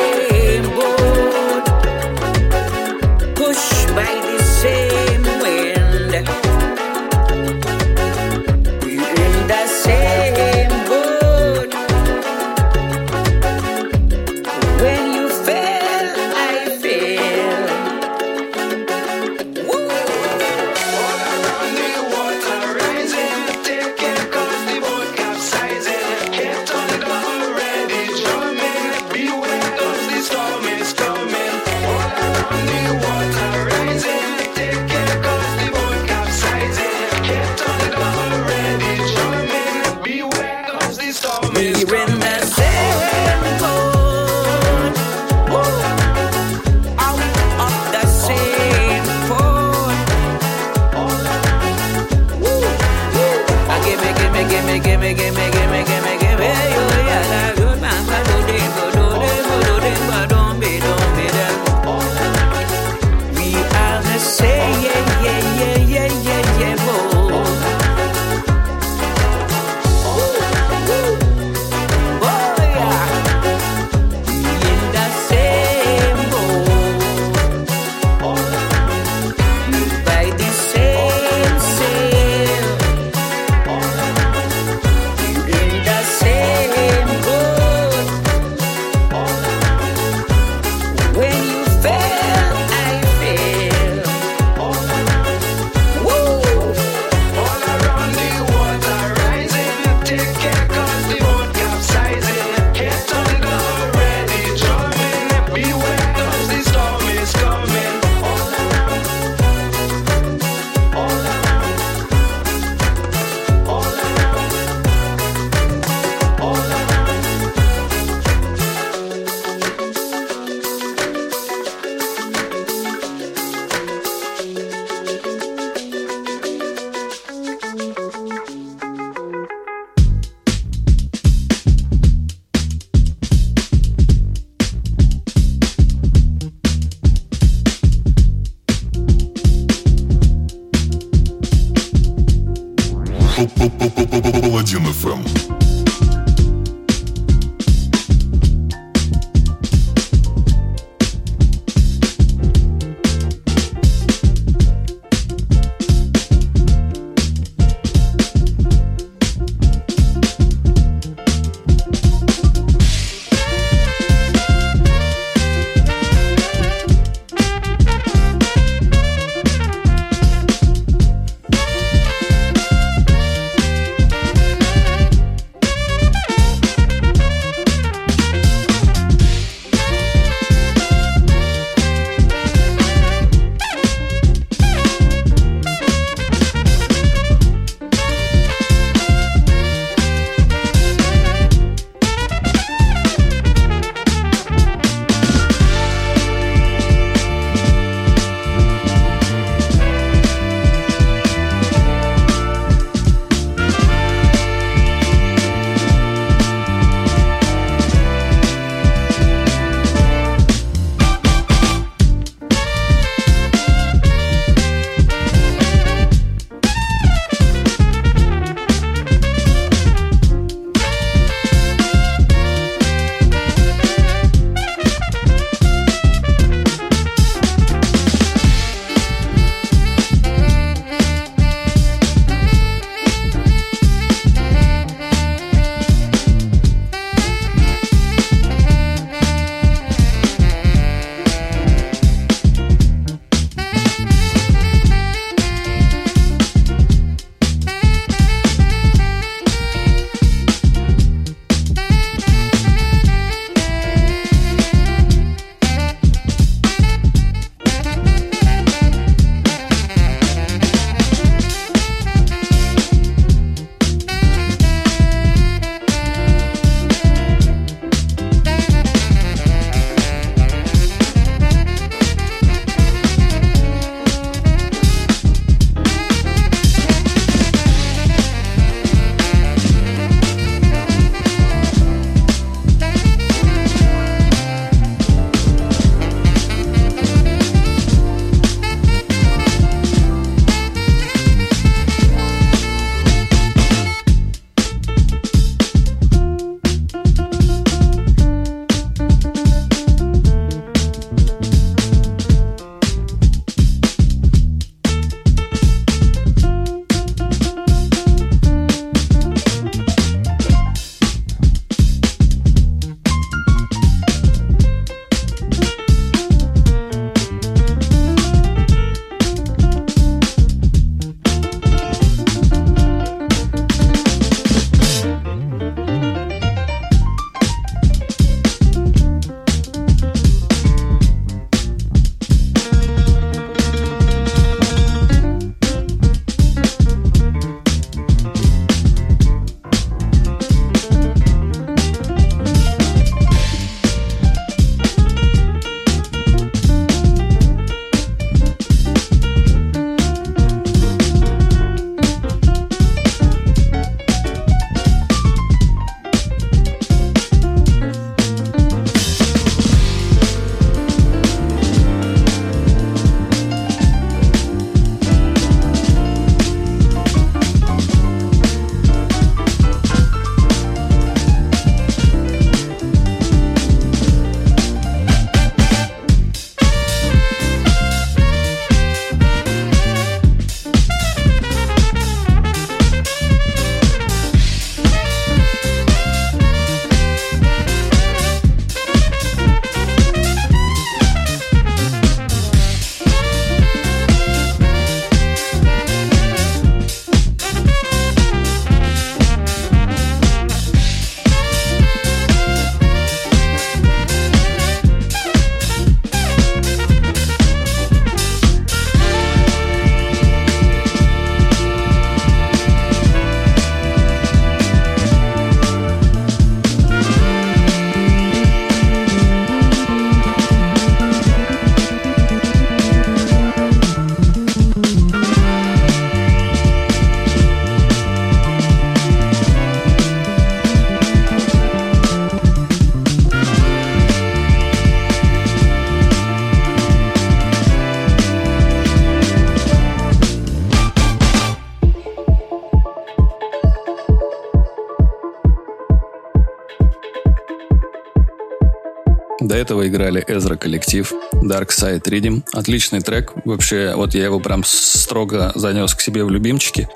этого 449.67 449.89
играли 449.89 450.25
Эзра 450.29 450.55
коллектив, 450.55 451.13
Dark 451.33 451.71
Side 451.71 452.05
Reading. 452.05 452.45
Отличный 452.53 453.01
трек. 453.01 453.33
Вообще, 453.45 453.95
вот 453.97 454.15
я 454.15 454.23
его 454.23 454.39
прям 454.39 454.63
строго 454.65 455.51
занес 455.57 455.93
к 455.93 456.01
себе 456.01 456.23
в 456.23 456.31
любимчики. 456.31 456.89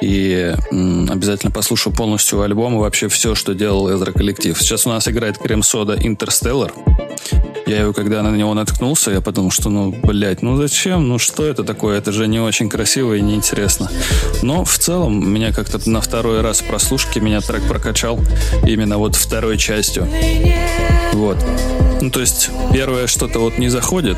И 0.00 0.54
м, 0.70 1.10
обязательно 1.10 1.52
послушаю 1.52 1.92
полностью 1.94 2.40
альбом 2.40 2.76
и 2.76 2.78
вообще 2.78 3.08
все, 3.08 3.34
что 3.34 3.52
делал 3.52 3.94
Эзра 3.94 4.12
коллектив. 4.12 4.56
Сейчас 4.58 4.86
у 4.86 4.88
нас 4.88 5.06
играет 5.06 5.36
Крем 5.36 5.62
Сода 5.62 5.98
Интерстеллар. 6.00 6.72
Я 7.68 7.80
его, 7.82 7.92
когда 7.92 8.22
на 8.22 8.34
него 8.34 8.54
наткнулся, 8.54 9.10
я 9.10 9.20
подумал, 9.20 9.50
что, 9.50 9.68
ну, 9.68 9.94
блядь, 10.02 10.40
ну 10.40 10.56
зачем? 10.56 11.06
Ну 11.06 11.18
что 11.18 11.44
это 11.44 11.64
такое? 11.64 11.98
Это 11.98 12.12
же 12.12 12.26
не 12.26 12.40
очень 12.40 12.70
красиво 12.70 13.12
и 13.12 13.20
неинтересно. 13.20 13.90
Но 14.40 14.64
в 14.64 14.78
целом 14.78 15.30
меня 15.30 15.52
как-то 15.52 15.78
на 15.88 16.00
второй 16.00 16.40
раз 16.40 16.62
прослушки 16.62 17.18
меня 17.18 17.42
трек 17.42 17.62
прокачал 17.68 18.18
именно 18.66 18.96
вот 18.96 19.16
второй 19.16 19.58
частью. 19.58 20.08
Вот. 21.12 21.36
Ну, 22.00 22.10
то 22.10 22.20
есть, 22.20 22.48
первое 22.72 23.06
что-то 23.06 23.38
вот 23.40 23.58
не 23.58 23.68
заходит, 23.68 24.16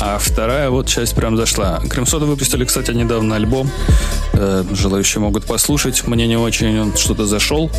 а 0.00 0.18
вторая 0.18 0.70
вот 0.70 0.88
часть 0.88 1.14
прям 1.14 1.36
зашла. 1.36 1.80
Кремсода 1.88 2.26
выпустили, 2.26 2.64
кстати, 2.64 2.90
недавно 2.90 3.36
альбом. 3.36 3.70
Э, 4.32 4.64
желающие 4.72 5.20
могут 5.20 5.44
послушать. 5.44 6.06
Мне 6.06 6.26
не 6.26 6.36
очень 6.36 6.78
он 6.80 6.96
что-то 6.96 7.26
зашел. 7.26 7.70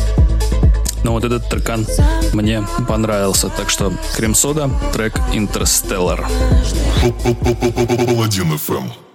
Но 1.04 1.12
вот 1.12 1.24
этот 1.24 1.48
трекан 1.48 1.86
мне 2.32 2.64
понравился. 2.88 3.48
Так 3.48 3.70
что 3.70 3.92
Крем-сода, 4.16 4.70
трек 4.92 5.18
Интерстеллар. 5.32 6.26
Паладин 8.06 8.52
FM. 8.52 9.09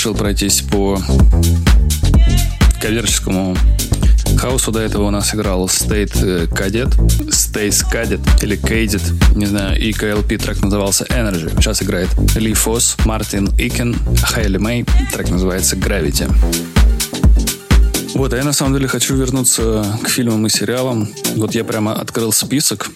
Решил 0.00 0.14
пройтись 0.14 0.62
по 0.62 0.98
коммерческому 2.80 3.54
хаусу. 4.38 4.72
До 4.72 4.80
этого 4.80 5.08
у 5.08 5.10
нас 5.10 5.34
играл 5.34 5.66
State 5.66 6.48
Cadet, 6.48 6.88
Stace 7.28 7.84
Cadet 7.92 8.42
или 8.42 8.58
Cadet, 8.58 9.02
не 9.36 9.44
знаю, 9.44 9.78
и 9.78 9.90
KLP 9.90 10.38
трек 10.38 10.62
назывался 10.62 11.04
Energy. 11.04 11.50
Сейчас 11.60 11.82
играет 11.82 12.08
Ли 12.34 12.54
Фос, 12.54 12.96
Мартин 13.04 13.50
Икен, 13.58 13.94
Хайли 14.22 14.56
Мэй, 14.56 14.86
трек 15.12 15.28
называется 15.28 15.76
Gravity. 15.76 16.32
Вот, 18.14 18.32
а 18.32 18.38
я 18.38 18.44
на 18.44 18.54
самом 18.54 18.72
деле 18.72 18.88
хочу 18.88 19.14
вернуться 19.14 19.84
к 20.02 20.08
фильмам 20.08 20.46
и 20.46 20.48
сериалам. 20.48 21.10
Вот 21.36 21.54
я 21.54 21.62
прямо 21.62 21.92
открыл 21.92 22.32
список. 22.32 22.90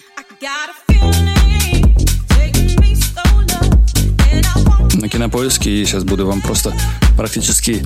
Кинопоиске 5.25 5.71
и 5.71 5.85
сейчас 5.85 6.03
буду 6.03 6.27
вам 6.27 6.39
просто 6.39 6.71
практически 7.15 7.83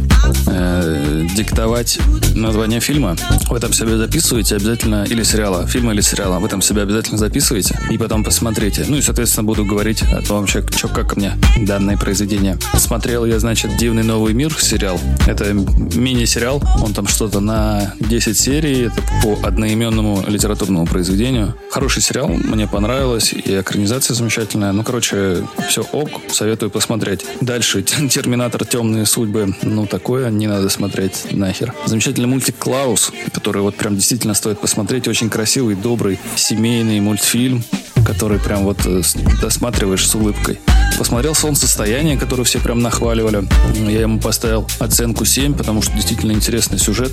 э, 0.48 1.28
диктовать 1.36 2.00
название 2.36 2.80
фильма. 2.80 3.16
В 3.50 3.54
этом 3.54 3.74
себе 3.74 3.98
записываете 3.98 4.56
обязательно, 4.56 5.06
или 5.08 5.24
сериала, 5.24 5.68
фильма 5.68 5.94
или 5.94 6.02
сериала, 6.02 6.40
в 6.40 6.46
этом 6.46 6.62
себя 6.62 6.84
обязательно 6.84 7.18
записывайте 7.18 7.80
и 7.90 7.98
потом 7.98 8.24
посмотрите. 8.24 8.86
Ну 8.88 8.98
и, 8.98 9.02
соответственно, 9.02 9.46
буду 9.46 9.66
говорить 9.66 10.02
о 10.04 10.22
том, 10.22 10.42
вообще, 10.42 10.64
что 10.76 10.88
как 10.88 11.16
мне 11.16 11.34
данное 11.58 11.98
произведение. 11.98 12.58
Смотрел 12.76 13.26
я, 13.26 13.40
значит, 13.40 13.78
«Дивный 13.78 14.04
новый 14.04 14.34
мир» 14.34 14.54
сериал. 14.60 15.00
Это 15.28 15.54
мини-сериал, 15.54 16.62
он 16.84 16.94
там 16.94 17.08
что-то 17.08 17.40
на 17.40 17.94
10 18.00 18.38
серий, 18.38 18.88
это 18.88 19.02
по 19.24 19.48
одноименному 19.48 20.26
литературному 20.28 20.86
произведению. 20.86 21.56
Хороший 21.72 22.02
сериал, 22.02 22.30
мне 22.30 22.68
понравилось, 22.68 23.34
и 23.34 23.60
экранизация 23.60 24.16
замечательная. 24.16 24.72
Ну, 24.72 24.84
короче, 24.84 25.46
все 25.68 25.84
ок, 25.92 26.10
советую 26.32 26.70
посмотреть. 26.70 27.26
Дальше 27.42 27.84
«Терминатор. 27.84 28.66
Темные 28.66 29.06
судьбы» 29.06 29.19
судьбы, 29.20 29.54
ну, 29.64 29.86
такое 29.86 30.30
не 30.30 30.48
надо 30.48 30.70
смотреть 30.70 31.28
нахер. 31.32 31.74
Замечательный 31.86 32.28
мультик 32.28 32.56
«Клаус», 32.58 33.12
который 33.34 33.62
вот 33.62 33.76
прям 33.76 33.98
действительно 33.98 34.34
стоит 34.34 34.62
посмотреть. 34.62 35.10
Очень 35.10 35.30
красивый, 35.30 35.76
добрый, 35.76 36.18
семейный 36.38 37.02
мультфильм, 37.02 37.62
который 38.06 38.40
прям 38.40 38.64
вот 38.64 38.78
э, 38.86 39.02
досматриваешь 39.42 40.08
с 40.08 40.16
улыбкой. 40.16 40.60
Посмотрел 40.98 41.36
«Солнцестояние», 41.36 42.18
которое 42.18 42.46
все 42.46 42.60
прям 42.60 42.80
нахваливали. 42.82 43.44
Я 43.76 44.02
ему 44.02 44.22
поставил 44.22 44.66
оценку 44.80 45.26
7, 45.26 45.54
потому 45.54 45.82
что 45.82 45.92
действительно 45.96 46.32
интересный 46.32 46.80
сюжет, 46.80 47.12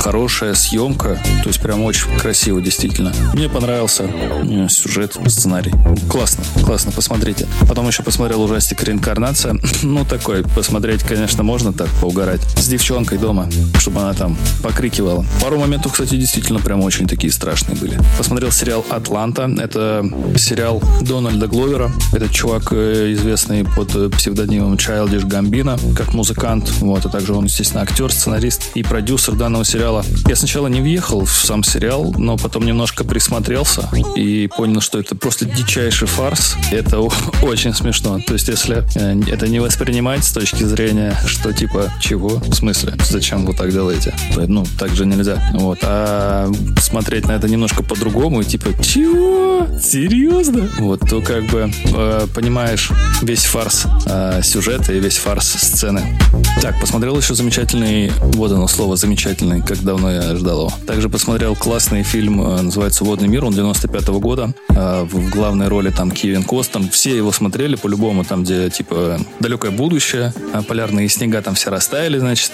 хорошая 0.00 0.54
съемка, 0.54 1.20
то 1.42 1.48
есть 1.48 1.60
прям 1.60 1.82
очень 1.82 2.06
красиво, 2.18 2.60
действительно. 2.60 3.12
Мне 3.34 3.48
понравился 3.48 4.04
э, 4.04 4.66
сюжет, 4.68 5.16
сценарий. 5.26 5.72
Классно, 6.08 6.42
классно, 6.64 6.90
посмотрите. 6.90 7.46
Потом 7.68 7.86
еще 7.86 8.02
посмотрел 8.02 8.42
ужастик 8.42 8.82
«Реинкарнация». 8.82 9.56
Ну, 9.82 10.04
такой, 10.04 10.44
посмотреть, 10.44 11.02
конечно, 11.02 11.42
можно 11.42 11.72
так, 11.72 11.88
поугарать. 12.00 12.40
С 12.56 12.68
девчонкой 12.68 13.18
дома, 13.18 13.48
чтобы 13.78 14.00
она 14.00 14.14
там 14.14 14.36
покрикивала. 14.62 15.24
Пару 15.42 15.58
моментов, 15.58 15.92
кстати, 15.92 16.16
действительно 16.16 16.60
прям 16.60 16.82
очень 16.82 17.06
такие 17.06 17.32
страшные 17.32 17.76
были. 17.76 17.98
Посмотрел 18.16 18.52
сериал 18.52 18.84
«Атланта». 18.88 19.50
Это 19.58 20.04
сериал 20.36 20.82
Дональда 21.02 21.46
Гловера. 21.46 21.90
Этот 22.12 22.30
чувак 22.30 22.68
э, 22.72 23.12
известный 23.12 23.64
под 23.64 23.94
э, 23.96 24.08
псевдонимом 24.10 24.74
Childish 24.74 25.26
Gambino, 25.26 25.78
как 25.94 26.14
музыкант. 26.14 26.70
Вот, 26.80 27.04
а 27.04 27.08
также 27.08 27.34
он, 27.34 27.44
естественно, 27.44 27.82
актер, 27.82 28.12
сценарист 28.12 28.70
и 28.74 28.82
продюсер 28.82 29.34
данного 29.34 29.64
сериала. 29.64 29.89
Я 30.26 30.36
сначала 30.36 30.68
не 30.68 30.80
въехал 30.80 31.24
в 31.24 31.32
сам 31.32 31.64
сериал, 31.64 32.14
но 32.16 32.36
потом 32.36 32.64
немножко 32.64 33.04
присмотрелся 33.04 33.88
и 34.16 34.48
понял, 34.56 34.80
что 34.80 34.98
это 34.98 35.14
просто 35.14 35.44
дичайший 35.44 36.08
фарс. 36.08 36.56
Это 36.70 37.00
очень 37.42 37.74
смешно. 37.74 38.20
То 38.26 38.34
есть, 38.34 38.48
если 38.48 38.84
э, 38.94 39.20
это 39.30 39.48
не 39.48 39.60
воспринимать 39.60 40.24
с 40.24 40.32
точки 40.32 40.64
зрения, 40.64 41.16
что 41.26 41.52
типа, 41.52 41.92
чего? 42.00 42.40
В 42.46 42.54
смысле? 42.54 42.94
Зачем 43.08 43.44
вы 43.46 43.54
так 43.54 43.72
делаете? 43.72 44.14
Ну, 44.36 44.64
так 44.78 44.90
же 44.90 45.06
нельзя. 45.06 45.42
Вот. 45.54 45.78
А 45.82 46.50
смотреть 46.78 47.26
на 47.26 47.32
это 47.32 47.48
немножко 47.48 47.82
по-другому, 47.82 48.42
типа, 48.42 48.82
чего? 48.82 49.66
Серьезно? 49.80 50.68
Вот, 50.78 51.00
то 51.08 51.20
как 51.20 51.46
бы 51.46 51.70
э, 51.84 52.26
понимаешь, 52.34 52.90
весь 53.22 53.44
фарс 53.44 53.86
э, 54.06 54.40
сюжета 54.42 54.92
и 54.92 55.00
весь 55.00 55.16
фарс 55.18 55.46
сцены. 55.46 56.18
Так, 56.62 56.80
посмотрел 56.80 57.16
еще 57.18 57.34
замечательный, 57.34 58.12
вот 58.20 58.52
оно 58.52 58.68
слово 58.68 58.96
замечательный, 58.96 59.62
как 59.62 59.79
давно 59.82 60.10
я 60.10 60.36
ждал 60.36 60.60
его. 60.60 60.72
Также 60.86 61.08
посмотрел 61.08 61.56
классный 61.56 62.02
фильм, 62.02 62.40
э, 62.42 62.62
называется 62.62 63.04
«Водный 63.04 63.28
мир», 63.28 63.44
он 63.44 63.52
95 63.52 64.08
-го 64.08 64.20
года. 64.20 64.54
Э, 64.70 65.02
в 65.02 65.30
главной 65.30 65.68
роли 65.68 65.90
там 65.90 66.10
Кевин 66.10 66.42
Кост, 66.42 66.72
там 66.72 66.88
все 66.88 67.16
его 67.16 67.32
смотрели 67.32 67.76
по-любому, 67.76 68.24
там 68.24 68.44
где 68.44 68.70
типа 68.70 69.18
далекое 69.40 69.70
будущее, 69.70 70.32
э, 70.52 70.62
полярные 70.62 71.08
снега 71.08 71.42
там 71.42 71.54
все 71.54 71.70
растаяли, 71.70 72.18
значит, 72.18 72.52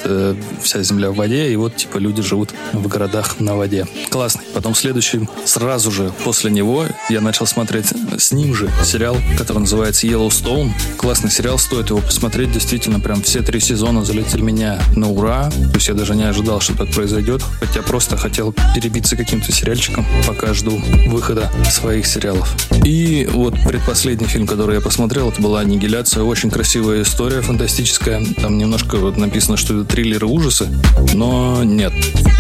вся 0.62 0.82
земля 0.82 1.10
в 1.10 1.16
воде, 1.16 1.52
и 1.52 1.56
вот 1.56 1.76
типа 1.76 1.98
люди 1.98 2.22
живут 2.22 2.50
в 2.72 2.86
городах 2.88 3.40
на 3.40 3.56
воде. 3.56 3.86
Классный. 4.10 4.44
Потом 4.54 4.74
следующий, 4.74 5.28
сразу 5.44 5.90
же 5.90 6.12
после 6.24 6.50
него 6.50 6.84
я 7.08 7.20
начал 7.20 7.46
смотреть 7.46 7.86
с 8.18 8.32
ним 8.32 8.54
же 8.54 8.70
сериал, 8.84 9.16
который 9.38 9.58
называется 9.58 10.06
Yellowstone. 10.06 10.70
Классный 10.96 11.30
сериал, 11.30 11.58
стоит 11.58 11.90
его 11.90 12.00
посмотреть. 12.00 12.52
Действительно, 12.52 13.00
прям 13.00 13.22
все 13.22 13.42
три 13.42 13.60
сезона 13.60 14.04
залетели 14.04 14.42
меня 14.42 14.80
на 14.94 15.10
ура. 15.10 15.50
То 15.50 15.74
есть 15.74 15.88
я 15.88 15.94
даже 15.94 16.14
не 16.14 16.24
ожидал, 16.24 16.60
что 16.60 16.76
так 16.76 16.90
произойдет. 16.92 17.15
Хотя 17.60 17.82
просто 17.82 18.16
хотел 18.16 18.54
перебиться 18.74 19.16
каким-то 19.16 19.52
сериальчиком, 19.52 20.06
пока 20.26 20.54
жду 20.54 20.80
выхода 21.06 21.50
своих 21.70 22.06
сериалов. 22.06 22.54
И 22.84 23.28
вот 23.32 23.54
предпоследний 23.64 24.26
фильм, 24.26 24.46
который 24.46 24.76
я 24.76 24.80
посмотрел, 24.80 25.30
это 25.30 25.40
была 25.40 25.60
«Аннигиляция». 25.60 26.22
Очень 26.22 26.50
красивая 26.50 27.02
история, 27.02 27.40
фантастическая. 27.40 28.24
Там 28.40 28.58
немножко 28.58 28.96
вот 28.96 29.16
написано, 29.16 29.56
что 29.56 29.74
это 29.74 29.84
триллеры 29.84 30.26
ужасы, 30.26 30.68
но 31.14 31.62
нет. 31.64 31.92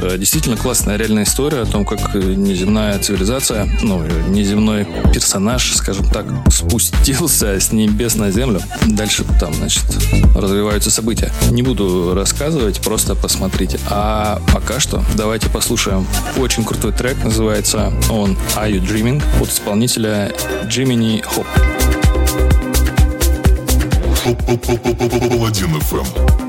Э, 0.02 0.16
действительно 0.18 0.56
классная 0.56 0.96
реальная 0.96 1.24
история 1.24 1.60
о 1.60 1.66
том, 1.66 1.84
как 1.84 2.14
неземная 2.14 2.98
цивилизация, 2.98 3.68
ну, 3.82 4.02
неземной 4.28 4.86
персонаж, 5.12 5.74
скажем 5.74 6.08
так, 6.10 6.26
спустился 6.50 7.58
с 7.60 7.72
небес 7.72 8.16
на 8.16 8.30
землю. 8.30 8.60
Дальше 8.86 9.24
там, 9.40 9.54
значит, 9.54 9.84
развиваются 10.34 10.90
события. 10.90 11.32
Не 11.50 11.62
буду 11.62 12.14
рассказывать, 12.14 12.80
просто 12.80 13.14
посмотрите. 13.14 13.78
А 13.88 14.40
пока 14.52 14.65
что 14.80 15.04
давайте 15.14 15.48
послушаем 15.48 16.06
очень 16.36 16.64
крутой 16.64 16.92
трек, 16.92 17.22
называется 17.22 17.92
он 18.10 18.36
Are 18.56 18.70
You 18.70 18.80
Dreaming 18.80 19.22
от 19.40 19.48
исполнителя 19.48 20.32
Jiminy 20.64 21.24
Hope. 21.24 21.46
Паладин 25.28 25.80
ФМ. 25.80 26.45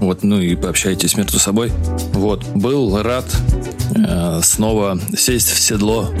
Вот, 0.00 0.22
ну 0.22 0.40
и 0.40 0.54
пообщайтесь 0.54 1.16
между 1.16 1.40
собой. 1.40 1.72
Вот, 2.12 2.44
был 2.54 3.02
рад 3.02 3.24
э, 3.96 4.40
снова 4.42 5.00
сесть 5.16 5.50
в 5.50 5.58
седло 5.58 6.14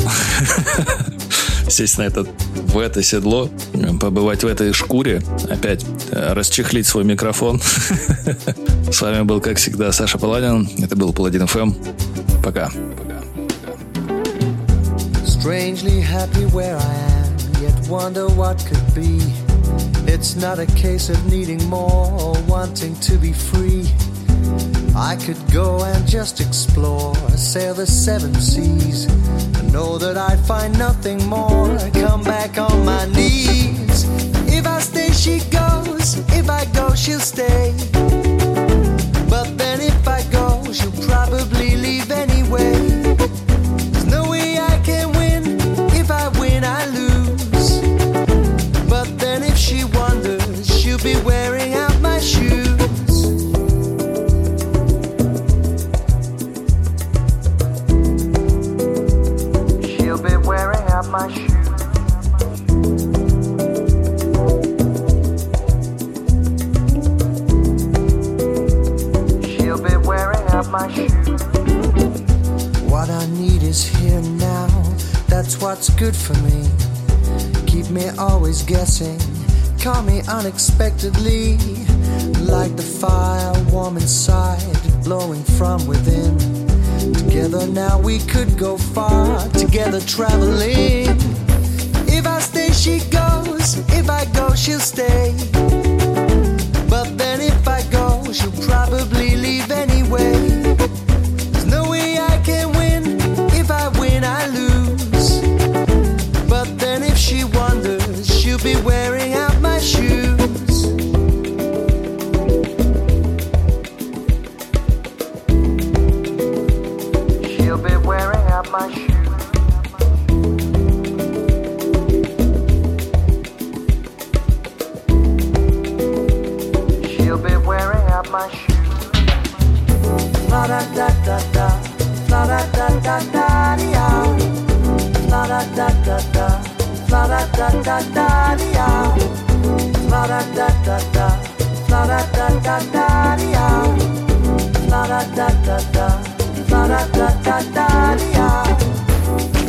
сесть 1.68 1.98
на 1.98 2.02
этот, 2.02 2.28
в 2.68 2.78
это 2.78 3.02
седло, 3.02 3.50
побывать 4.00 4.44
в 4.44 4.46
этой 4.46 4.72
шкуре, 4.72 5.22
опять 5.48 5.84
э, 6.10 6.32
расчехлить 6.32 6.86
свой 6.86 7.04
микрофон. 7.04 7.60
С 8.92 9.00
вами 9.00 9.22
был, 9.22 9.40
как 9.40 9.56
всегда, 9.58 9.92
Саша 9.92 10.18
Паладин. 10.18 10.68
Это 10.82 10.96
был 10.96 11.12
Паладин 11.12 11.46
ФМ. 11.46 11.72
Пока. 12.42 12.70
Strangely 15.24 16.00
happy 16.00 16.44
where 16.52 16.76
I 16.76 16.94
am, 17.22 17.62
yet 17.62 17.88
wonder 17.88 18.26
what 18.26 18.58
could 18.66 18.94
be. 18.94 19.18
It's 20.06 20.36
not 20.36 20.58
a 20.58 20.66
case 20.76 21.10
of 21.10 21.18
needing 21.30 21.62
more 21.68 22.10
or 22.20 22.34
wanting 22.46 22.94
to 22.96 23.16
be 23.18 23.32
free. 23.32 23.86
I 24.96 25.16
could 25.16 25.38
go 25.52 25.84
and 25.84 26.06
just 26.06 26.40
explore, 26.40 27.14
sail 27.36 27.74
the 27.74 27.86
seven 27.86 28.34
seas, 28.34 29.06
know 29.72 29.98
that 29.98 30.16
I 30.16 30.36
find 30.36 30.78
nothing 30.78 31.26
more. 31.28 31.78
Come 31.92 32.22
back 32.22 32.58
on 32.58 32.84
my 32.84 33.06
knees. 33.06 34.04
If 34.46 34.66
I 34.66 34.80
stay, 34.80 35.10
she 35.12 35.40
goes. 35.50 36.18
If 36.32 36.48
I 36.50 36.64
go, 36.66 36.94
she'll 36.94 37.20
stay. 37.20 37.74
But 39.28 39.56
then 39.58 39.80
if 39.80 40.08
I 40.08 40.22
go, 40.30 40.64
she'll 40.72 40.92
probably 41.08 41.76
leave 41.76 42.10
anyway. 42.10 42.87
Keep 77.66 77.90
me 77.90 78.08
always 78.18 78.62
guessing. 78.62 79.18
Call 79.80 80.02
me 80.02 80.20
unexpectedly, 80.28 81.56
like 82.40 82.76
the 82.76 82.82
fire 83.00 83.52
warm 83.70 83.96
inside, 83.96 84.62
blowing 85.04 85.42
from 85.44 85.86
within. 85.86 86.36
Together 87.14 87.66
now 87.66 87.98
we 87.98 88.18
could 88.26 88.58
go 88.58 88.76
far, 88.76 89.48
together 89.50 90.00
traveling. 90.00 91.16
If 92.08 92.26
I 92.26 92.40
stay, 92.40 92.72
she 92.72 92.98
goes. 93.10 93.78
If 93.90 94.10
I 94.10 94.26
go, 94.34 94.54
she'll 94.54 94.80
stay. 94.80 95.34
But 96.90 97.16
then 97.16 97.40
if 97.40 97.66
I 97.68 97.82
go, 97.90 98.24
she'll 98.32 98.66
probably 98.66 99.27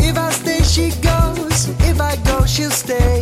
If 0.01 0.17
I 0.17 0.31
stay, 0.31 0.61
she 0.63 0.91
goes. 1.01 1.69
If 1.87 2.01
I 2.01 2.17
go, 2.25 2.45
she'll 2.45 2.71
stay. 2.71 3.18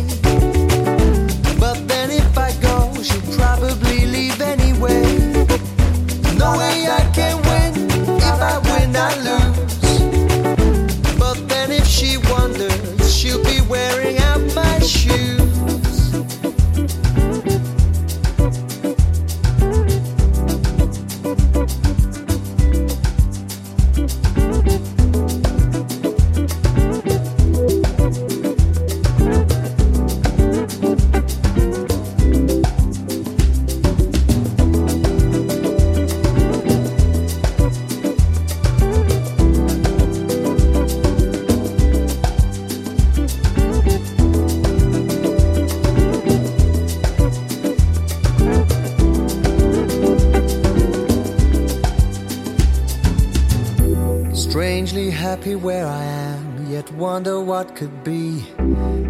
Where 55.58 55.86
I 55.86 56.04
am, 56.04 56.70
yet 56.70 56.90
wonder 56.92 57.40
what 57.40 57.74
could 57.74 58.04
be. 58.04 58.44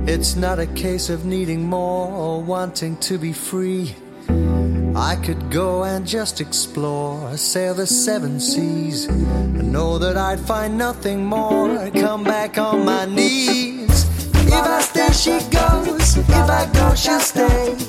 It's 0.06 0.36
not 0.36 0.58
a 0.58 0.66
case 0.66 1.10
of 1.10 1.24
needing 1.24 1.62
more 1.64 2.10
or 2.10 2.42
wanting 2.42 2.96
to 3.08 3.18
be 3.18 3.32
free. 3.32 3.94
I 4.96 5.16
could 5.16 5.50
go 5.50 5.84
and 5.84 6.06
just 6.06 6.40
explore, 6.40 7.36
sail 7.36 7.74
the 7.74 7.86
seven 7.86 8.40
seas, 8.40 9.06
and 9.06 9.72
know 9.72 9.98
that 9.98 10.16
I'd 10.16 10.40
find 10.40 10.78
nothing 10.78 11.24
more. 11.24 11.90
Come 11.90 12.24
back 12.24 12.58
on 12.58 12.84
my 12.84 13.04
knees. 13.04 14.04
If 14.34 14.54
I 14.54 14.80
stay, 14.80 15.12
she 15.12 15.38
goes. 15.50 16.16
If 16.16 16.30
I 16.30 16.68
go, 16.72 16.94
she'll 16.94 17.20
stay. 17.20 17.87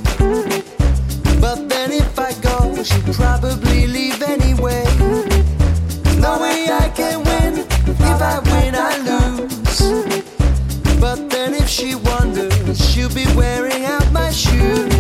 then 11.30 11.54
if 11.54 11.70
she 11.70 11.96
wanders, 11.96 12.78
she'll 12.90 13.14
be 13.14 13.26
wearing 13.36 13.86
out 13.86 14.12
my 14.12 14.32
shoes. 14.32 14.94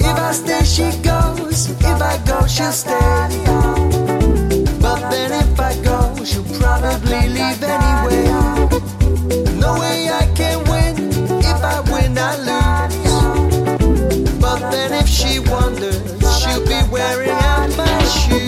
If 0.00 0.16
I 0.28 0.32
stay, 0.32 0.64
she 0.64 0.90
goes. 1.02 1.70
If 1.70 2.00
I 2.02 2.18
go, 2.26 2.46
she'll 2.46 2.72
stay. 2.72 3.28
But 4.80 5.10
then 5.10 5.32
if 5.32 5.60
I 5.60 5.74
go, 5.82 6.24
she'll 6.24 6.44
probably 6.60 7.28
leave 7.28 7.62
anyway. 7.62 8.24
No 9.58 9.78
way 9.78 10.08
I 10.10 10.26
can 10.34 10.58
win. 10.70 10.94
If 11.40 11.62
I 11.74 11.80
win, 11.92 12.16
I 12.18 12.36
lose. 12.48 12.96
But 14.40 14.70
then 14.70 14.92
if 14.94 15.08
she 15.08 15.38
wanders, 15.38 16.02
she'll 16.40 16.64
be 16.66 16.80
wearing 16.90 17.30
out 17.30 17.70
my 17.76 18.04
shoes. 18.04 18.39